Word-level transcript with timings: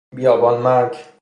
بیابان 0.15 0.57
مرگ 0.61 0.97